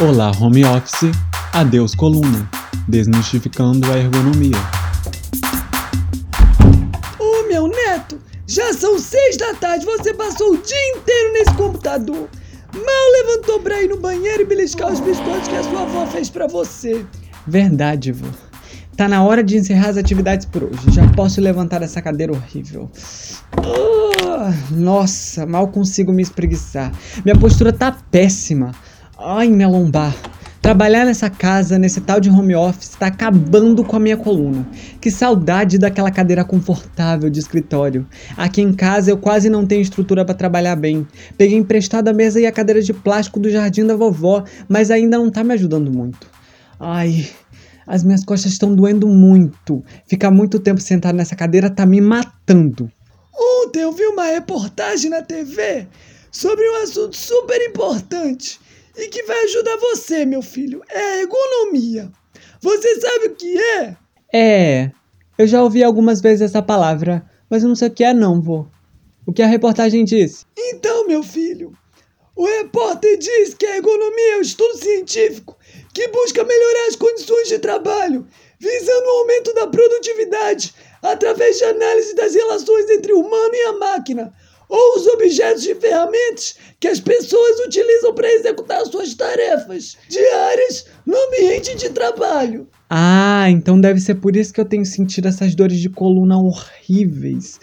Olá, 0.00 0.30
home 0.40 0.64
office. 0.64 1.10
Adeus, 1.52 1.92
coluna. 1.92 2.48
Desmistificando 2.86 3.90
a 3.90 3.98
ergonomia. 3.98 4.54
Ô 7.18 7.48
meu 7.48 7.66
neto, 7.66 8.16
já 8.46 8.72
são 8.72 8.96
seis 8.96 9.36
da 9.36 9.54
tarde, 9.54 9.84
você 9.84 10.14
passou 10.14 10.52
o 10.52 10.62
dia 10.62 10.96
inteiro 10.96 11.32
nesse 11.32 11.52
computador. 11.54 12.28
Mal 12.72 13.12
levantou 13.12 13.58
pra 13.58 13.82
ir 13.82 13.88
no 13.88 13.98
banheiro 13.98 14.42
e 14.42 14.46
beliscar 14.46 14.92
os 14.92 15.00
biscoitos 15.00 15.48
que 15.48 15.56
a 15.56 15.64
sua 15.64 15.82
avó 15.82 16.06
fez 16.06 16.30
pra 16.30 16.46
você. 16.46 17.04
Verdade, 17.44 18.12
vô. 18.12 18.28
Tá 18.96 19.08
na 19.08 19.24
hora 19.24 19.42
de 19.42 19.56
encerrar 19.56 19.88
as 19.88 19.96
atividades 19.96 20.46
por 20.46 20.62
hoje. 20.62 20.92
Já 20.92 21.08
posso 21.08 21.40
levantar 21.40 21.82
essa 21.82 22.00
cadeira 22.00 22.32
horrível. 22.32 22.88
Ah, 23.56 24.54
nossa, 24.70 25.44
mal 25.44 25.66
consigo 25.66 26.12
me 26.12 26.22
espreguiçar. 26.22 26.92
Minha 27.24 27.36
postura 27.36 27.72
tá 27.72 27.90
péssima. 27.90 28.72
Ai, 29.20 29.48
minha 29.48 29.66
lombar. 29.66 30.14
Trabalhar 30.62 31.04
nessa 31.04 31.28
casa, 31.28 31.76
nesse 31.76 32.00
tal 32.00 32.20
de 32.20 32.30
home 32.30 32.54
office, 32.54 32.90
tá 32.90 33.08
acabando 33.08 33.82
com 33.82 33.96
a 33.96 33.98
minha 33.98 34.16
coluna. 34.16 34.64
Que 35.00 35.10
saudade 35.10 35.76
daquela 35.76 36.08
cadeira 36.08 36.44
confortável 36.44 37.28
de 37.28 37.40
escritório. 37.40 38.06
Aqui 38.36 38.62
em 38.62 38.72
casa 38.72 39.10
eu 39.10 39.18
quase 39.18 39.50
não 39.50 39.66
tenho 39.66 39.82
estrutura 39.82 40.24
para 40.24 40.36
trabalhar 40.36 40.76
bem. 40.76 41.04
Peguei 41.36 41.58
emprestada 41.58 42.12
a 42.12 42.14
mesa 42.14 42.40
e 42.40 42.46
a 42.46 42.52
cadeira 42.52 42.80
de 42.80 42.92
plástico 42.92 43.40
do 43.40 43.50
jardim 43.50 43.84
da 43.84 43.96
vovó, 43.96 44.44
mas 44.68 44.88
ainda 44.88 45.18
não 45.18 45.32
tá 45.32 45.42
me 45.42 45.54
ajudando 45.54 45.90
muito. 45.90 46.30
Ai, 46.78 47.28
as 47.88 48.04
minhas 48.04 48.24
costas 48.24 48.52
estão 48.52 48.72
doendo 48.72 49.08
muito. 49.08 49.82
Ficar 50.06 50.30
muito 50.30 50.60
tempo 50.60 50.80
sentado 50.80 51.16
nessa 51.16 51.34
cadeira 51.34 51.68
tá 51.68 51.84
me 51.84 52.00
matando. 52.00 52.88
Ontem 53.36 53.80
eu 53.80 53.90
vi 53.90 54.04
uma 54.04 54.26
reportagem 54.26 55.10
na 55.10 55.22
TV 55.22 55.88
sobre 56.30 56.64
um 56.70 56.84
assunto 56.84 57.16
super 57.16 57.60
importante 57.68 58.60
e 58.98 59.08
que 59.08 59.22
vai 59.22 59.44
ajudar 59.44 59.76
você, 59.76 60.24
meu 60.24 60.42
filho. 60.42 60.82
É 60.90 61.00
a 61.00 61.20
ergonomia. 61.20 62.10
Você 62.60 63.00
sabe 63.00 63.26
o 63.26 63.34
que 63.34 63.56
é? 63.56 63.96
É, 64.34 64.90
eu 65.38 65.46
já 65.46 65.62
ouvi 65.62 65.82
algumas 65.82 66.20
vezes 66.20 66.42
essa 66.42 66.60
palavra, 66.60 67.24
mas 67.48 67.62
eu 67.62 67.68
não 67.68 67.76
sei 67.76 67.88
o 67.88 67.92
que 67.92 68.04
é 68.04 68.12
não, 68.12 68.40
vô. 68.40 68.66
O 69.24 69.32
que 69.32 69.42
a 69.42 69.46
reportagem 69.46 70.04
disse? 70.04 70.44
Então, 70.56 71.06
meu 71.06 71.22
filho, 71.22 71.72
o 72.34 72.44
repórter 72.44 73.16
diz 73.18 73.54
que 73.54 73.66
a 73.66 73.76
ergonomia 73.76 74.34
é 74.34 74.38
um 74.38 74.42
estudo 74.42 74.76
científico 74.76 75.56
que 75.94 76.08
busca 76.08 76.44
melhorar 76.44 76.88
as 76.88 76.96
condições 76.96 77.48
de 77.48 77.58
trabalho, 77.58 78.26
visando 78.58 79.06
o 79.06 79.18
aumento 79.20 79.54
da 79.54 79.66
produtividade 79.66 80.74
através 81.02 81.58
de 81.58 81.64
análise 81.64 82.14
das 82.14 82.34
relações 82.34 82.90
entre 82.90 83.12
o 83.12 83.20
humano 83.20 83.54
e 83.54 83.62
a 83.62 83.72
máquina, 83.74 84.34
ou 84.68 84.96
os 84.96 85.06
objetos 85.06 85.64
e 85.66 85.74
ferramentas 85.74 86.56
que 86.78 86.88
as 86.88 87.00
pessoas 87.00 87.58
utilizam 87.66 88.14
para 88.14 88.32
executar 88.32 88.84
suas 88.86 89.14
tarefas 89.14 89.96
diárias 90.08 90.86
no 91.06 91.16
ambiente 91.16 91.74
de 91.76 91.90
trabalho. 91.90 92.68
Ah, 92.90 93.50
então 93.50 93.80
deve 93.80 94.00
ser 94.00 94.14
por 94.16 94.34
isso 94.34 94.52
que 94.52 94.60
eu 94.60 94.64
tenho 94.64 94.84
sentido 94.84 95.28
essas 95.28 95.54
dores 95.54 95.78
de 95.78 95.90
coluna 95.90 96.38
horríveis. 96.38 97.60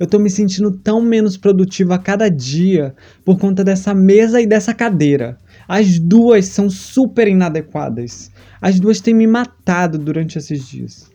Eu 0.00 0.06
tô 0.06 0.18
me 0.18 0.28
sentindo 0.28 0.72
tão 0.72 1.00
menos 1.00 1.36
produtiva 1.36 1.94
a 1.94 1.98
cada 1.98 2.28
dia 2.28 2.94
por 3.24 3.38
conta 3.38 3.62
dessa 3.62 3.94
mesa 3.94 4.40
e 4.40 4.46
dessa 4.46 4.74
cadeira. 4.74 5.38
As 5.68 5.98
duas 5.98 6.46
são 6.46 6.68
super 6.68 7.28
inadequadas. 7.28 8.30
As 8.60 8.80
duas 8.80 9.00
têm 9.00 9.14
me 9.14 9.26
matado 9.26 9.98
durante 9.98 10.38
esses 10.38 10.66
dias. 10.66 11.10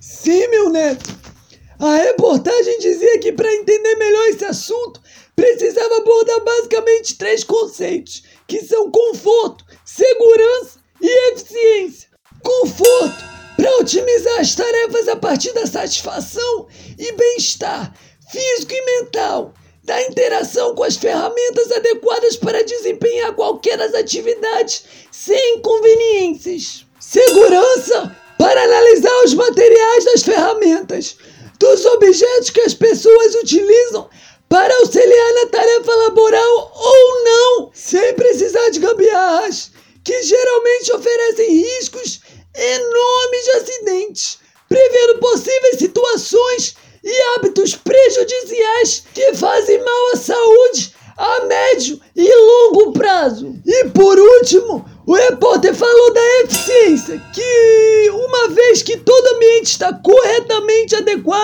Sim, 0.00 0.48
meu 0.48 0.70
neto. 0.70 1.19
A 1.80 1.96
reportagem 1.96 2.78
dizia 2.78 3.18
que 3.20 3.32
para 3.32 3.50
entender 3.54 3.96
melhor 3.96 4.28
esse 4.28 4.44
assunto, 4.44 5.00
precisava 5.34 5.96
abordar 5.96 6.40
basicamente 6.40 7.16
três 7.16 7.42
conceitos, 7.42 8.22
que 8.46 8.60
são 8.62 8.90
conforto, 8.90 9.64
segurança 9.86 10.78
e 11.00 11.08
eficiência. 11.32 12.10
Conforto, 12.42 13.24
para 13.56 13.76
otimizar 13.78 14.40
as 14.40 14.54
tarefas 14.54 15.08
a 15.08 15.16
partir 15.16 15.54
da 15.54 15.66
satisfação 15.66 16.68
e 16.98 17.12
bem-estar 17.12 17.94
físico 18.30 18.74
e 18.74 18.84
mental, 19.00 19.54
da 19.82 20.02
interação 20.02 20.74
com 20.74 20.82
as 20.84 20.96
ferramentas 20.96 21.72
adequadas 21.72 22.36
para 22.36 22.62
desempenhar 22.62 23.34
qualquer 23.34 23.78
das 23.78 23.94
atividades 23.94 24.84
sem 25.10 25.56
inconveniências. 25.56 26.84
Segurança, 27.00 28.14
para 28.38 28.64
analisar 28.64 29.24
os 29.24 29.32
materiais 29.32 30.04
das 30.04 30.22
ferramentas, 30.22 31.16
dos 31.60 31.84
objetos 31.84 32.50
que 32.50 32.62
as 32.62 32.74
pessoas 32.74 33.34
utilizam 33.34 34.08
para 34.48 34.74
auxiliar 34.78 35.34
na 35.34 35.46
tarefa 35.46 35.94
laboral 35.94 36.72
ou 36.74 37.24
não, 37.24 37.70
sem 37.72 38.14
precisar 38.14 38.70
de 38.70 38.80
gambiarras, 38.80 39.70
que 40.02 40.22
geralmente 40.22 40.92
oferecem 40.92 41.56
riscos 41.56 42.19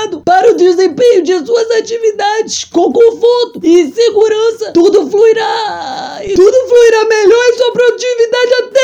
adequado 0.06 0.22
para 0.22 0.52
o 0.52 0.56
desempenho 0.56 1.22
de 1.22 1.44
suas 1.44 1.70
atividades 1.78 2.64
com 2.64 2.92
conforto 2.92 3.60
e 3.62 3.86
segurança, 3.88 4.72
tudo 4.72 5.10
fluirá. 5.10 6.20
E 6.24 6.34
tudo 6.34 6.68
fluirá 6.68 7.08
melhor 7.08 7.42
e 7.48 7.56
sua 7.56 7.72
produtividade 7.72 8.52
até 8.62 8.80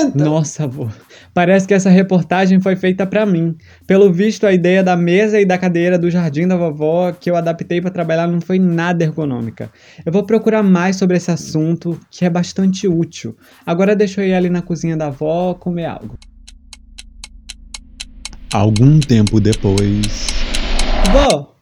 aumenta. 0.00 0.24
Nossa, 0.24 0.64
avô. 0.64 0.88
Parece 1.32 1.68
que 1.68 1.74
essa 1.74 1.90
reportagem 1.90 2.60
foi 2.60 2.76
feita 2.76 3.06
para 3.06 3.26
mim. 3.26 3.54
Pelo 3.86 4.10
visto, 4.10 4.46
a 4.46 4.54
ideia 4.54 4.82
da 4.82 4.96
mesa 4.96 5.38
e 5.38 5.44
da 5.44 5.58
cadeira 5.58 5.98
do 5.98 6.10
jardim 6.10 6.48
da 6.48 6.56
vovó 6.56 7.12
que 7.12 7.30
eu 7.30 7.36
adaptei 7.36 7.78
para 7.78 7.90
trabalhar 7.90 8.26
não 8.26 8.40
foi 8.40 8.58
nada 8.58 9.04
ergonômica. 9.04 9.70
Eu 10.04 10.10
vou 10.10 10.24
procurar 10.24 10.62
mais 10.62 10.96
sobre 10.96 11.18
esse 11.18 11.30
assunto, 11.30 12.00
que 12.10 12.24
é 12.24 12.30
bastante 12.30 12.88
útil. 12.88 13.36
Agora 13.66 13.94
deixa 13.94 14.22
eu 14.22 14.28
ir 14.28 14.34
ali 14.34 14.48
na 14.48 14.62
cozinha 14.62 14.96
da 14.96 15.08
avó 15.08 15.52
comer 15.52 15.84
algo. 15.84 16.16
Algum 18.50 18.98
tempo 18.98 19.38
depois. 19.38 20.35
Vó, 21.12 21.54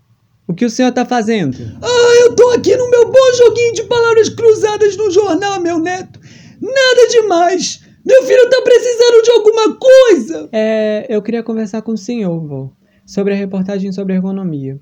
o 0.46 0.54
que 0.54 0.64
o 0.64 0.70
senhor 0.70 0.92
tá 0.92 1.04
fazendo? 1.04 1.56
Ah, 1.82 2.14
eu 2.20 2.34
tô 2.34 2.50
aqui 2.50 2.76
no 2.76 2.90
meu 2.90 3.10
bom 3.10 3.32
joguinho 3.36 3.74
de 3.74 3.84
palavras 3.84 4.28
cruzadas 4.28 4.96
no 4.96 5.10
jornal, 5.10 5.60
meu 5.60 5.78
neto. 5.78 6.20
Nada 6.60 7.08
demais. 7.10 7.80
Meu 8.04 8.22
filho 8.24 8.50
tá 8.50 8.60
precisando 8.62 9.22
de 9.22 9.30
alguma 9.30 9.76
coisa! 9.76 10.48
É, 10.52 11.06
eu 11.08 11.22
queria 11.22 11.42
conversar 11.42 11.80
com 11.82 11.92
o 11.92 11.96
senhor, 11.96 12.38
vô, 12.46 12.70
sobre 13.06 13.32
a 13.32 13.36
reportagem 13.36 13.92
sobre 13.92 14.14
ergonomia. 14.14 14.78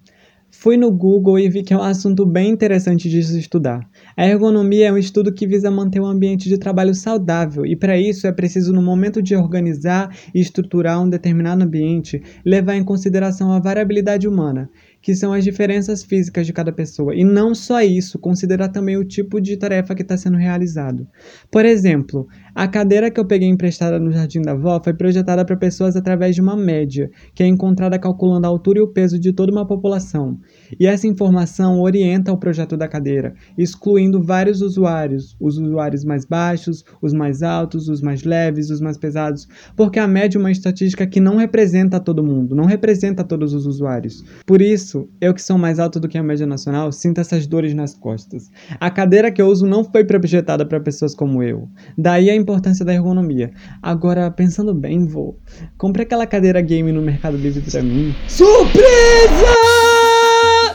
Fui 0.62 0.76
no 0.76 0.92
Google 0.92 1.40
e 1.40 1.48
vi 1.48 1.64
que 1.64 1.74
é 1.74 1.76
um 1.76 1.82
assunto 1.82 2.24
bem 2.24 2.48
interessante 2.48 3.08
de 3.08 3.20
se 3.20 3.36
estudar. 3.36 3.80
A 4.16 4.24
ergonomia 4.24 4.86
é 4.86 4.92
um 4.92 4.96
estudo 4.96 5.34
que 5.34 5.44
visa 5.44 5.72
manter 5.72 5.98
um 5.98 6.06
ambiente 6.06 6.48
de 6.48 6.56
trabalho 6.56 6.94
saudável, 6.94 7.66
e 7.66 7.74
para 7.74 7.98
isso 7.98 8.28
é 8.28 8.32
preciso, 8.32 8.72
no 8.72 8.80
momento 8.80 9.20
de 9.20 9.34
organizar 9.34 10.16
e 10.32 10.38
estruturar 10.38 11.02
um 11.02 11.10
determinado 11.10 11.64
ambiente, 11.64 12.22
levar 12.46 12.76
em 12.76 12.84
consideração 12.84 13.50
a 13.50 13.58
variabilidade 13.58 14.28
humana 14.28 14.70
que 15.02 15.14
são 15.14 15.32
as 15.32 15.42
diferenças 15.42 16.04
físicas 16.04 16.46
de 16.46 16.52
cada 16.52 16.72
pessoa. 16.72 17.14
E 17.14 17.24
não 17.24 17.54
só 17.54 17.82
isso, 17.82 18.18
considerar 18.18 18.68
também 18.68 18.96
o 18.96 19.04
tipo 19.04 19.40
de 19.40 19.56
tarefa 19.56 19.94
que 19.94 20.02
está 20.02 20.16
sendo 20.16 20.36
realizado. 20.36 21.06
Por 21.50 21.64
exemplo, 21.66 22.26
a 22.54 22.68
cadeira 22.68 23.10
que 23.10 23.18
eu 23.18 23.26
peguei 23.26 23.48
emprestada 23.48 23.98
no 23.98 24.12
Jardim 24.12 24.40
da 24.42 24.52
Avó 24.52 24.80
foi 24.82 24.94
projetada 24.94 25.44
para 25.44 25.56
pessoas 25.56 25.96
através 25.96 26.34
de 26.34 26.40
uma 26.40 26.56
média, 26.56 27.10
que 27.34 27.42
é 27.42 27.46
encontrada 27.46 27.98
calculando 27.98 28.46
a 28.46 28.50
altura 28.50 28.78
e 28.78 28.82
o 28.82 28.92
peso 28.92 29.18
de 29.18 29.32
toda 29.32 29.50
uma 29.50 29.66
população. 29.66 30.38
E 30.78 30.86
essa 30.86 31.06
informação 31.06 31.80
orienta 31.80 32.32
o 32.32 32.38
projeto 32.38 32.76
da 32.76 32.86
cadeira, 32.86 33.34
excluindo 33.58 34.22
vários 34.22 34.62
usuários, 34.62 35.36
os 35.40 35.58
usuários 35.58 36.04
mais 36.04 36.24
baixos, 36.24 36.84
os 37.00 37.12
mais 37.12 37.42
altos, 37.42 37.88
os 37.88 38.00
mais 38.00 38.22
leves, 38.22 38.70
os 38.70 38.80
mais 38.80 38.96
pesados, 38.96 39.48
porque 39.76 39.98
a 39.98 40.06
média 40.06 40.38
é 40.38 40.40
uma 40.40 40.50
estatística 40.50 41.06
que 41.06 41.20
não 41.20 41.36
representa 41.36 41.98
todo 41.98 42.22
mundo, 42.22 42.54
não 42.54 42.66
representa 42.66 43.24
todos 43.24 43.54
os 43.54 43.66
usuários. 43.66 44.24
Por 44.46 44.60
isso, 44.60 44.91
isso, 44.92 45.08
eu 45.20 45.32
que 45.32 45.40
sou 45.40 45.56
mais 45.56 45.78
alto 45.78 45.98
do 45.98 46.08
que 46.08 46.18
a 46.18 46.22
média 46.22 46.46
nacional, 46.46 46.92
sinto 46.92 47.20
essas 47.20 47.46
dores 47.46 47.74
nas 47.74 47.94
costas. 47.94 48.50
A 48.78 48.90
cadeira 48.90 49.32
que 49.32 49.40
eu 49.40 49.46
uso 49.46 49.66
não 49.66 49.84
foi 49.84 50.04
projetada 50.04 50.66
para 50.66 50.80
pessoas 50.80 51.14
como 51.14 51.42
eu. 51.42 51.68
Daí 51.96 52.28
a 52.28 52.36
importância 52.36 52.84
da 52.84 52.92
ergonomia. 52.92 53.50
Agora, 53.82 54.30
pensando 54.30 54.74
bem, 54.74 55.06
vou. 55.06 55.38
Compre 55.78 56.02
aquela 56.02 56.26
cadeira 56.26 56.60
game 56.60 56.92
no 56.92 57.00
Mercado 57.00 57.36
Livre 57.36 57.62
pra 57.62 57.82
mim. 57.82 58.14
Surpresa! 58.28 58.82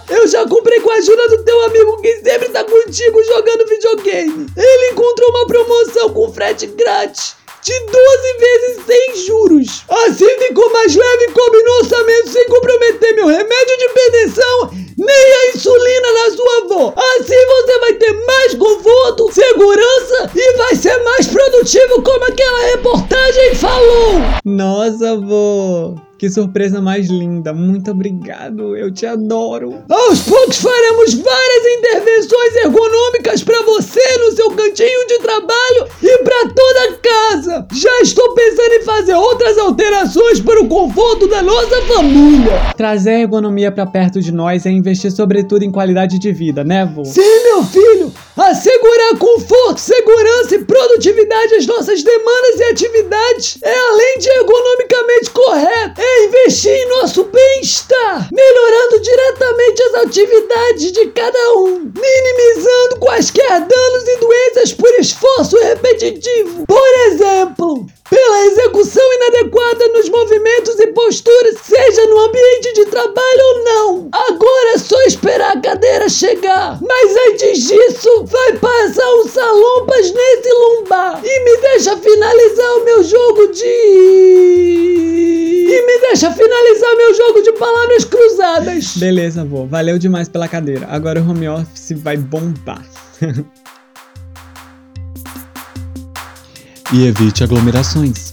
Eu 0.09 0.27
já 0.27 0.47
comprei 0.47 0.79
com 0.79 0.89
a 0.89 0.95
ajuda 0.95 1.29
do 1.29 1.43
teu 1.43 1.65
amigo 1.65 2.01
que 2.01 2.15
sempre 2.17 2.49
tá 2.49 2.63
contigo 2.63 3.23
jogando 3.23 3.69
videogame. 3.69 4.47
Ele 4.55 4.93
encontrou 4.93 5.29
uma 5.29 5.47
promoção 5.47 6.13
com 6.13 6.33
frete 6.33 6.65
grátis 6.67 7.36
de 7.67 7.79
12 7.79 8.37
vezes 8.39 8.85
sem 8.85 9.25
juros. 9.25 9.83
Assim 9.89 10.39
ficou 10.39 10.71
mais 10.71 10.95
leve 10.95 11.31
coube 11.33 11.63
no 11.63 11.71
orçamento 11.79 12.29
sem 12.29 12.47
comprometer 12.47 13.13
meu 13.15 13.27
remédio 13.27 13.77
de 13.77 13.89
perdição 13.89 14.87
nem 14.97 15.15
a 15.15 15.55
insulina 15.55 16.13
da 16.13 16.35
sua 16.35 16.63
avó. 16.63 16.93
Assim 16.95 17.45
você 17.45 17.79
vai 17.79 17.93
ter 17.93 18.13
mais 18.13 18.55
conforto, 18.55 19.31
segurança 19.33 20.31
e 20.33 20.57
vai 20.57 20.75
ser 20.75 20.97
mais 21.03 21.27
produtivo 21.27 22.01
como 22.01 22.23
aquela 22.23 22.61
reportagem 22.67 23.55
falou. 23.55 24.13
Nossa, 24.45 25.17
vô! 25.17 26.06
Que 26.17 26.31
surpresa 26.31 26.81
mais 26.81 27.09
linda! 27.09 27.53
Muito 27.53 27.91
obrigado, 27.91 28.75
eu 28.75 28.91
te 28.91 29.05
adoro! 29.05 29.83
Aos 29.87 30.21
poucos 30.21 30.57
faremos 30.57 31.13
várias 31.13 31.65
intervenções 31.77 32.55
ergonômicas 32.65 33.43
para 33.43 33.61
você 33.61 34.01
no 34.17 34.31
seu 34.31 34.49
cantinho 34.49 35.07
de 35.07 35.19
trabalho 35.19 35.87
e 36.01 36.17
para 36.23 36.49
toda 36.49 36.79
a 36.85 36.97
casa. 36.97 37.67
Já 37.71 38.01
estou 38.01 38.33
pensando 38.33 38.73
em 38.73 38.81
fazer 38.81 39.13
outras 39.13 39.59
alterações 39.59 40.39
para 40.39 40.59
o 40.59 40.67
conforto 40.67 41.27
da 41.27 41.43
nossa 41.43 41.81
família. 41.83 42.73
Trazer 42.75 43.11
a 43.11 43.19
ergonomia 43.19 43.71
para 43.71 43.85
perto 43.85 44.19
de 44.19 44.31
nós 44.31 44.65
é 44.65 44.71
investir 44.71 45.11
sobretudo 45.11 45.61
em 45.61 45.71
qualidade 45.71 46.17
de 46.17 46.31
vida, 46.31 46.63
né, 46.63 46.83
vô? 46.83 47.05
Sim, 47.05 47.43
meu 47.43 47.63
filho, 47.63 48.11
assegurar 48.35 49.19
conforto, 49.19 49.77
segurança 49.77 50.55
e 50.55 50.65
produtividade 50.65 51.53
às 51.55 51.67
nossas 51.67 52.01
demandas 52.01 52.59
e 52.59 52.63
atividades 52.71 53.59
é 53.61 53.79
além 53.91 54.17
de 54.17 54.29
é 54.29 54.43
investir 56.47 56.71
em 56.71 56.89
nosso 57.01 57.25
bem-estar, 57.25 58.29
melhorando 58.31 59.01
diretamente 59.01 59.83
as 59.83 59.93
atividades 59.95 60.91
de 60.93 61.07
cada 61.07 61.53
um, 61.57 61.91
minimizando 61.93 62.99
quaisquer 62.99 63.59
danos 63.59 64.07
e 64.07 64.17
doenças 64.17 64.71
por 64.71 64.89
esforço 64.97 65.57
repetitivo. 65.57 66.65
Por 66.65 66.99
exemplo, 67.07 67.85
pela 68.09 68.45
execução 68.45 69.03
inadequada 69.15 69.89
nos 69.89 70.07
movimentos 70.07 70.79
e 70.79 70.87
posturas, 70.87 71.55
seja 71.61 72.05
no 72.05 72.17
ambiente 72.17 72.73
de 72.75 72.85
trabalho 72.85 73.41
ou 73.41 73.63
não. 73.65 74.09
Agora 74.13 74.73
é 74.75 74.77
só 74.77 75.01
esperar 75.01 75.57
a 75.57 75.61
cadeira 75.61 76.07
chegar. 76.07 76.79
Mas 76.81 77.15
antes 77.29 77.67
disso, 77.67 78.23
vai 78.23 78.53
passar 78.53 79.15
um 79.15 79.27
salompas 79.27 80.11
nesse 80.13 80.49
lombar 80.53 81.19
e 81.25 81.39
me 81.43 81.57
deixa 81.57 81.97
finalizar 81.97 82.77
o 82.77 82.85
meu 82.85 83.03
jogo 83.03 83.47
de. 83.47 84.76
Deixa 86.19 86.33
finalizar 86.33 86.95
meu 86.97 87.13
jogo 87.13 87.41
de 87.43 87.51
palavras 87.59 88.05
cruzadas. 88.05 88.97
Beleza, 88.97 89.45
vô. 89.45 89.67
Valeu 89.67 89.99
demais 89.99 90.27
pela 90.27 90.47
cadeira. 90.47 90.87
Agora 90.89 91.21
o 91.21 91.29
home 91.29 91.47
office 91.47 91.91
vai 91.91 92.17
bombar. 92.17 92.83
E 96.93 97.05
evite 97.05 97.43
aglomerações. 97.43 98.31